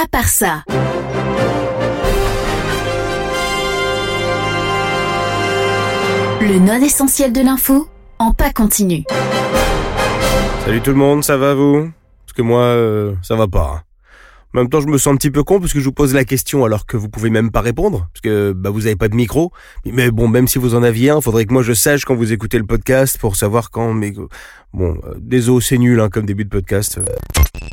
à 0.00 0.06
part 0.06 0.28
ça. 0.28 0.62
Le 6.40 6.58
non 6.60 6.80
essentiel 6.80 7.32
de 7.32 7.40
l'info 7.40 7.88
en 8.18 8.32
pas 8.32 8.52
continu. 8.52 9.02
Salut 10.64 10.80
tout 10.82 10.90
le 10.90 10.96
monde, 10.96 11.24
ça 11.24 11.36
va 11.36 11.54
vous? 11.54 11.90
Parce 12.24 12.36
que 12.36 12.42
moi, 12.42 12.60
euh, 12.60 13.14
ça 13.22 13.34
va 13.34 13.48
pas. 13.48 13.82
En 14.54 14.60
même 14.60 14.70
temps, 14.70 14.80
je 14.80 14.86
me 14.86 14.96
sens 14.96 15.12
un 15.12 15.16
petit 15.16 15.30
peu 15.30 15.42
con 15.42 15.60
parce 15.60 15.72
que 15.72 15.78
je 15.78 15.84
vous 15.84 15.92
pose 15.92 16.14
la 16.14 16.24
question 16.24 16.64
alors 16.64 16.86
que 16.86 16.96
vous 16.96 17.08
pouvez 17.08 17.28
même 17.28 17.50
pas 17.50 17.60
répondre 17.60 18.08
parce 18.12 18.22
que 18.22 18.52
bah 18.52 18.70
vous 18.70 18.86
avez 18.86 18.96
pas 18.96 19.08
de 19.08 19.14
micro. 19.14 19.52
Mais 19.84 20.10
bon, 20.10 20.26
même 20.26 20.48
si 20.48 20.58
vous 20.58 20.74
en 20.74 20.82
aviez 20.82 21.10
un, 21.10 21.20
faudrait 21.20 21.44
que 21.44 21.52
moi 21.52 21.62
je 21.62 21.74
sache 21.74 22.04
quand 22.04 22.14
vous 22.14 22.32
écoutez 22.32 22.58
le 22.58 22.64
podcast 22.64 23.18
pour 23.18 23.36
savoir 23.36 23.70
quand. 23.70 23.92
Mais 23.92 24.12
bon, 24.72 24.98
euh, 25.04 25.14
désolé, 25.18 25.64
c'est 25.64 25.78
nul 25.78 26.00
hein, 26.00 26.08
comme 26.08 26.24
début 26.24 26.44
de 26.44 26.50
podcast. 26.50 26.98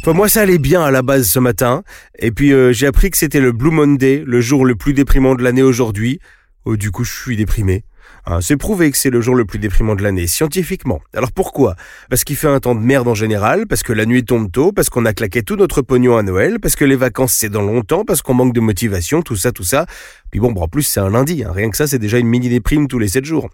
Enfin, 0.02 0.14
moi, 0.14 0.28
ça 0.28 0.42
allait 0.42 0.58
bien 0.58 0.84
à 0.84 0.92
la 0.92 1.02
base 1.02 1.30
ce 1.30 1.40
matin. 1.40 1.84
Et 2.20 2.32
puis 2.32 2.52
euh, 2.52 2.74
j'ai 2.74 2.88
appris 2.88 3.10
que 3.10 3.18
c'était 3.18 3.40
le 3.40 3.54
Blue 3.54 3.72
Monday, 3.72 4.24
le 4.26 4.42
jour 4.42 4.66
le 4.66 4.76
plus 4.76 4.94
déprimant 4.94 5.36
de 5.36 5.44
l'année 5.44 5.64
aujourd'hui. 5.64 6.20
Oh, 6.66 6.76
du 6.76 6.92
coup, 6.92 7.04
je 7.04 7.14
suis 7.14 7.38
déprimé. 7.38 7.84
Hein, 8.28 8.40
c'est 8.42 8.58
prouvé 8.58 8.90
que 8.90 8.98
c'est 8.98 9.12
le 9.12 9.22
jour 9.22 9.36
le 9.36 9.46
plus 9.46 9.60
déprimant 9.60 9.94
de 9.94 10.02
l'année, 10.02 10.26
scientifiquement. 10.26 11.00
Alors 11.14 11.32
pourquoi? 11.32 11.76
Parce 12.10 12.24
qu'il 12.24 12.36
fait 12.36 12.48
un 12.48 12.60
temps 12.60 12.74
de 12.74 12.80
merde 12.80 13.08
en 13.08 13.14
général, 13.14 13.68
parce 13.68 13.84
que 13.84 13.94
la 13.94 14.06
nuit 14.06 14.26
tombe 14.26 14.52
tôt, 14.52 14.72
parce 14.72 14.90
qu'on 14.90 15.06
a 15.06 15.14
claqué 15.14 15.44
tout 15.44 15.56
notre 15.56 15.84
pognon 15.84 16.18
à 16.18 16.24
Noël, 16.24 16.60
parce 16.60 16.76
que 16.76 16.86
les 16.86 16.96
vacances 16.96 17.34
c'est 17.34 17.50
dans 17.50 17.62
longtemps, 17.62 18.04
parce 18.04 18.24
qu'on 18.24 18.34
manque 18.34 18.54
de 18.54 18.62
motivation, 18.62 19.22
tout 19.22 19.36
ça, 19.36 19.52
tout 19.52 19.64
ça. 19.64 19.86
Puis 20.32 20.40
bon, 20.40 20.52
bon 20.52 20.62
en 20.62 20.68
plus 20.68 20.82
c'est 20.82 21.00
un 21.00 21.10
lundi, 21.10 21.44
hein. 21.44 21.52
rien 21.54 21.70
que 21.70 21.78
ça 21.78 21.86
c'est 21.86 22.00
déjà 22.00 22.18
une 22.18 22.28
mini 22.28 22.50
déprime 22.50 22.88
tous 22.88 22.98
les 22.98 23.08
7 23.08 23.26
jours. 23.26 23.50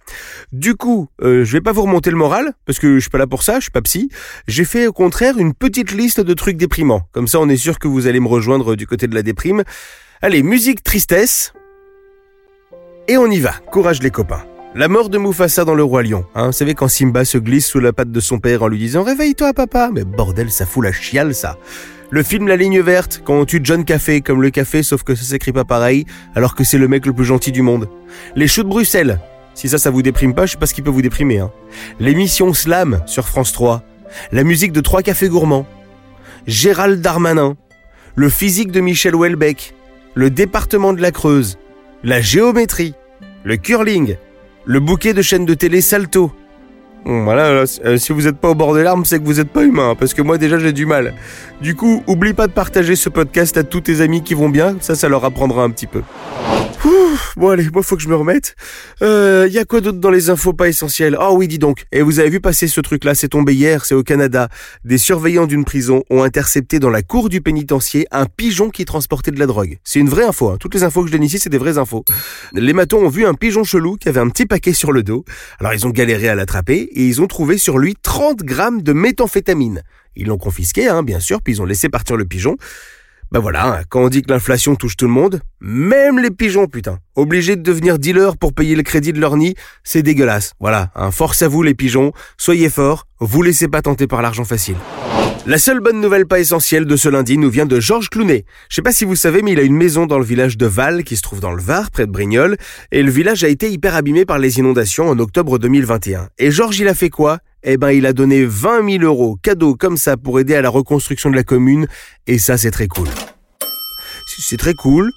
Du 0.54 0.76
coup, 0.76 1.10
euh, 1.22 1.44
je 1.44 1.52
vais 1.52 1.62
pas 1.62 1.74
vous 1.74 1.82
remonter 1.84 2.10
le 2.10 2.18
moral, 2.18 2.54
parce 2.66 2.80
que 2.80 2.96
je 2.96 3.00
suis 3.02 3.10
pas 3.10 3.18
là 3.18 3.28
pour 3.28 3.44
ça, 3.44 3.56
je 3.56 3.64
suis 3.64 3.72
pas 3.72 3.82
psy. 3.82 4.10
J'ai 4.48 4.66
fait 4.66 4.88
au 4.88 4.94
contraire 4.94 5.38
une 5.38 5.54
petite 5.54 5.92
liste 5.92 6.22
de 6.22 6.34
trucs 6.34 6.56
déprimants. 6.56 7.02
Comme 7.12 7.28
ça 7.28 7.40
on 7.42 7.50
est 7.50 7.58
sûr 7.58 7.78
que 7.78 7.90
vous 7.90 8.08
allez 8.08 8.22
me 8.22 8.28
rejoindre 8.28 8.76
du 8.76 8.88
côté 8.88 9.08
de 9.08 9.16
la 9.16 9.24
déprime. 9.24 9.64
Allez, 10.22 10.44
musique 10.44 10.82
tristesse. 10.82 11.54
Et 13.12 13.18
on 13.18 13.30
y 13.30 13.42
va, 13.42 13.52
courage 13.70 14.02
les 14.02 14.10
copains. 14.10 14.46
La 14.74 14.88
mort 14.88 15.10
de 15.10 15.18
Mufasa 15.18 15.66
dans 15.66 15.76
le 15.76 15.84
roi 15.84 16.02
lion. 16.02 16.24
Hein, 16.34 16.46
vous 16.46 16.52
savez 16.54 16.76
quand 16.76 16.88
Simba 16.88 17.26
se 17.26 17.38
glisse 17.38 17.68
sous 17.68 17.82
la 17.82 17.92
patte 17.92 18.10
de 18.10 18.20
son 18.22 18.40
père 18.40 18.64
en 18.64 18.70
lui 18.70 18.78
disant 18.78 19.04
réveille-toi 19.04 19.52
papa. 19.54 19.90
Mais 19.92 20.06
bordel, 20.06 20.50
ça 20.50 20.66
fout 20.66 20.82
la 20.82 20.94
chiale 20.94 21.36
ça. 21.36 21.58
Le 22.10 22.24
film 22.24 22.48
La 22.48 22.56
ligne 22.56 22.80
verte, 22.80 23.22
quand 23.26 23.34
on 23.34 23.44
tue 23.44 23.60
John 23.62 23.84
Café 23.84 24.22
comme 24.22 24.42
le 24.42 24.50
café 24.50 24.82
sauf 24.82 25.04
que 25.04 25.14
ça 25.14 25.26
s'écrit 25.26 25.52
pas 25.52 25.66
pareil, 25.66 26.06
alors 26.36 26.56
que 26.56 26.64
c'est 26.64 26.78
le 26.78 26.88
mec 26.88 27.06
le 27.06 27.12
plus 27.12 27.26
gentil 27.26 27.52
du 27.52 27.62
monde. 27.62 27.90
Les 28.38 28.48
choux 28.48 28.64
de 28.64 28.70
Bruxelles. 28.70 29.20
Si 29.56 29.68
ça, 29.68 29.78
ça 29.78 29.90
vous 29.90 30.04
déprime 30.04 30.34
pas, 30.34 30.46
je 30.46 30.54
sais 30.54 30.58
pas 30.58 30.66
ce 30.66 30.74
qui 30.74 30.82
peut 30.82 30.90
vous 30.90 31.02
déprimer. 31.02 31.40
Hein. 31.40 31.52
L'émission 32.00 32.54
Slam 32.54 33.02
sur 33.08 33.28
France 33.28 33.52
3. 33.52 33.84
La 34.32 34.46
musique 34.46 34.72
de 34.72 34.80
Trois 34.80 35.02
Cafés 35.02 35.28
Gourmands. 35.28 35.68
Gérald 36.48 37.02
Darmanin. 37.02 37.58
Le 38.16 38.30
physique 38.30 38.72
de 38.72 38.80
Michel 38.80 39.16
Houellebecq. 39.16 39.76
Le 40.14 40.30
département 40.30 40.94
de 40.94 41.02
la 41.02 41.12
Creuse. 41.12 41.58
La 42.06 42.22
géométrie. 42.22 42.96
Le 43.44 43.58
curling 43.58 44.16
le 44.66 44.80
bouquet 44.80 45.14
de 45.14 45.22
chaînes 45.22 45.46
de 45.46 45.54
télé 45.54 45.82
Salto. 45.82 46.32
Voilà, 47.04 47.52
là, 47.52 47.64
euh, 47.86 47.98
si 47.98 48.14
vous 48.14 48.22
n'êtes 48.22 48.38
pas 48.38 48.50
au 48.50 48.56
bord 48.56 48.76
des 48.76 48.84
larmes, 48.84 49.06
c'est 49.06 49.18
que 49.20 49.26
vous 49.26 49.36
n'êtes 49.36 49.50
pas 49.50 49.64
humain, 49.64 49.92
hein, 49.92 49.96
parce 49.98 50.14
que 50.14 50.22
moi 50.22 50.38
déjà 50.38 50.60
j'ai 50.60 50.72
du 50.72 50.86
mal. 50.86 51.16
Du 51.60 51.76
coup, 51.76 52.04
oublie 52.06 52.34
pas 52.34 52.46
de 52.46 52.52
partager 52.52 52.96
ce 52.96 53.10
podcast 53.10 53.58
à 53.58 53.64
tous 53.64 53.82
tes 53.82 54.02
amis 54.02 54.22
qui 54.22 54.36
vont 54.36 54.50
bien, 54.50 54.76
ça, 54.82 54.94
ça 54.94 55.10
leur 55.10 55.26
apprendra 55.26 55.64
un 55.64 55.72
petit 55.72 55.88
peu. 55.88 56.04
Ouh, 56.84 56.90
bon 57.38 57.50
allez, 57.50 57.70
moi 57.72 57.84
faut 57.84 57.96
que 57.96 58.02
je 58.02 58.08
me 58.08 58.16
remette. 58.16 58.56
Euh, 59.04 59.48
y 59.52 59.60
a 59.60 59.66
quoi 59.66 59.82
d'autre 59.82 60.00
dans 60.00 60.10
les 60.10 60.32
infos 60.32 60.54
pas 60.54 60.68
essentielles? 60.68 61.16
Ah 61.20 61.32
oui, 61.32 61.48
dis 61.48 61.60
donc. 61.60 61.86
Et 61.92 62.02
vous 62.02 62.20
avez 62.20 62.30
vu 62.32 62.40
passer 62.40 62.68
ce 62.68 62.82
truc-là, 62.82 63.14
c'est 63.14 63.28
tombé 63.28 63.54
hier, 63.54 63.86
c'est 63.86 63.94
au 63.94 64.02
Canada. 64.02 64.50
Des 64.84 64.98
surveillants 64.98 65.46
d'une 65.46 65.64
prison 65.64 66.04
ont 66.10 66.24
intercepté 66.24 66.80
dans 66.80 66.90
la 66.90 67.04
cour 67.04 67.30
du 67.30 67.40
pénitencier 67.40 68.08
un 68.10 68.26
pigeon 68.26 68.72
qui 68.72 68.86
transportait 68.86 69.30
de 69.30 69.38
la 69.38 69.46
drogue. 69.46 69.78
C'est 69.84 70.00
une 70.00 70.10
vraie 70.10 70.24
info, 70.24 70.50
hein. 70.50 70.58
toutes 70.60 70.74
les 70.74 70.84
infos 70.84 71.02
que 71.02 71.08
je 71.10 71.12
donne 71.12 71.24
ici, 71.24 71.38
c'est 71.38 71.52
des 71.52 71.60
vraies 71.60 71.78
infos. 71.78 72.04
Les 72.54 72.74
matons 72.74 73.06
ont 73.06 73.10
vu 73.10 73.28
un 73.28 73.36
pigeon 73.36 73.64
chelou 73.64 73.98
qui 73.98 74.10
avait 74.10 74.20
un 74.20 74.30
petit 74.30 74.48
paquet 74.48 74.74
sur 74.74 74.92
le 74.92 75.04
dos. 75.04 75.24
Alors 75.60 75.76
ils 75.76 75.86
ont 75.86 75.92
galéré 75.92 76.30
à 76.30 76.36
l'attraper 76.36 76.90
et 76.92 77.06
ils 77.06 77.22
ont 77.22 77.28
trouvé 77.28 77.60
sur 77.60 77.78
lui 77.78 77.96
30 78.02 78.40
grammes 78.40 78.82
de 78.82 78.94
méthamphétamine. 78.94 79.84
Ils 80.16 80.28
l'ont 80.28 80.40
confisqué, 80.40 80.88
hein, 80.88 81.04
bien 81.04 81.20
sûr, 81.20 81.44
puis 81.44 81.54
ils 81.54 81.62
ont 81.62 81.66
laissé 81.66 81.90
partir 81.90 82.18
le 82.18 82.26
pigeon. 82.26 82.58
Ben 83.32 83.40
voilà, 83.40 83.84
quand 83.88 84.02
on 84.02 84.10
dit 84.10 84.24
que 84.24 84.30
l'inflation 84.30 84.76
touche 84.76 84.98
tout 84.98 85.06
le 85.06 85.14
monde, 85.14 85.40
même 85.62 86.20
les 86.20 86.32
pigeons, 86.32 86.68
putain, 86.68 87.00
obligés 87.16 87.56
de 87.56 87.62
devenir 87.62 87.98
dealers 87.98 88.36
pour 88.36 88.52
payer 88.52 88.76
le 88.76 88.84
crédit 88.84 89.14
de 89.14 89.22
leur 89.22 89.38
nid, 89.38 89.56
c'est 89.86 90.04
dégueulasse. 90.04 90.52
Voilà, 90.60 90.92
hein, 90.96 91.12
force 91.12 91.42
à 91.42 91.48
vous 91.48 91.64
les 91.64 91.74
pigeons, 91.74 92.12
soyez 92.38 92.70
forts, 92.70 93.08
vous 93.22 93.42
laissez 93.42 93.70
pas 93.70 93.82
tenter 93.82 94.06
par 94.06 94.22
l'argent 94.22 94.44
facile. 94.44 94.76
La 95.46 95.58
seule 95.58 95.80
bonne 95.80 96.02
nouvelle 96.02 96.28
pas 96.28 96.42
essentielle 96.42 96.86
de 96.86 96.96
ce 96.98 97.08
lundi 97.08 97.38
nous 97.38 97.50
vient 97.50 97.66
de 97.66 97.80
Georges 97.80 98.10
Clounet. 98.10 98.44
Je 98.68 98.76
sais 98.76 98.82
pas 98.82 98.92
si 98.92 99.06
vous 99.06 99.16
savez, 99.16 99.42
mais 99.42 99.54
il 99.54 99.60
a 99.60 99.64
une 99.64 99.78
maison 99.78 100.08
dans 100.08 100.20
le 100.20 100.26
village 100.26 100.58
de 100.58 100.66
Val, 100.66 101.06
qui 101.06 101.16
se 101.16 101.22
trouve 101.22 101.40
dans 101.40 101.54
le 101.54 101.62
Var, 101.62 101.90
près 101.90 102.06
de 102.06 102.12
Brignoles, 102.12 102.58
et 102.92 103.02
le 103.02 103.12
village 103.12 103.46
a 103.46 103.48
été 103.48 103.72
hyper 103.72 103.96
abîmé 103.96 104.26
par 104.26 104.40
les 104.40 104.60
inondations 104.60 105.10
en 105.10 105.18
octobre 105.20 105.58
2021. 105.58 106.28
Et 106.38 106.52
Georges, 106.52 106.80
il 106.80 106.88
a 106.90 106.94
fait 106.94 107.10
quoi? 107.10 107.40
Eh 107.64 107.78
ben, 107.78 107.92
il 107.92 108.06
a 108.06 108.14
donné 108.14 108.46
20 108.46 108.90
000 109.00 109.04
euros 109.04 109.38
cadeau 109.42 109.76
comme 109.76 109.98
ça 109.98 110.18
pour 110.18 110.40
aider 110.40 110.56
à 110.56 110.62
la 110.62 110.70
reconstruction 110.70 111.30
de 111.30 111.36
la 111.36 111.44
commune, 111.44 111.88
et 112.28 112.38
ça, 112.38 112.58
c'est 112.58 112.72
très 112.72 112.88
cool. 112.88 113.08
C'est 114.40 114.58
très 114.58 114.74
cool, 114.74 115.12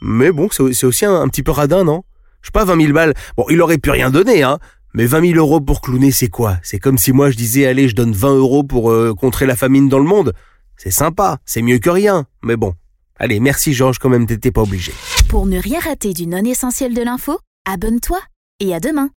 mais 0.00 0.32
bon, 0.32 0.48
c'est 0.50 0.84
aussi 0.84 1.04
un, 1.04 1.14
un 1.14 1.28
petit 1.28 1.42
peu 1.42 1.52
radin, 1.52 1.84
non? 1.84 2.02
Je 2.40 2.48
sais 2.48 2.52
pas, 2.52 2.64
20 2.64 2.80
000 2.80 2.92
balles. 2.92 3.14
Bon, 3.36 3.44
il 3.50 3.60
aurait 3.60 3.78
pu 3.78 3.90
rien 3.90 4.10
donner, 4.10 4.42
hein. 4.42 4.58
Mais 4.94 5.06
20 5.06 5.28
000 5.32 5.38
euros 5.38 5.60
pour 5.60 5.80
clowner, 5.80 6.10
c'est 6.10 6.28
quoi? 6.28 6.58
C'est 6.62 6.78
comme 6.78 6.98
si 6.98 7.12
moi 7.12 7.30
je 7.30 7.36
disais, 7.36 7.66
allez, 7.66 7.88
je 7.88 7.94
donne 7.94 8.12
20 8.12 8.34
euros 8.34 8.62
pour 8.62 8.90
euh, 8.90 9.14
contrer 9.14 9.46
la 9.46 9.56
famine 9.56 9.88
dans 9.88 9.98
le 9.98 10.04
monde. 10.04 10.34
C'est 10.76 10.90
sympa, 10.90 11.38
c'est 11.46 11.62
mieux 11.62 11.78
que 11.78 11.90
rien. 11.90 12.26
Mais 12.42 12.56
bon. 12.56 12.74
Allez, 13.18 13.40
merci 13.40 13.72
Georges, 13.72 13.98
quand 13.98 14.08
même, 14.08 14.26
t'étais 14.26 14.50
pas 14.50 14.62
obligé. 14.62 14.92
Pour 15.28 15.46
ne 15.46 15.58
rien 15.58 15.78
rater 15.80 16.12
du 16.12 16.26
non 16.26 16.44
essentiel 16.44 16.92
de 16.92 17.02
l'info, 17.02 17.38
abonne-toi 17.66 18.18
et 18.60 18.74
à 18.74 18.80
demain. 18.80 19.10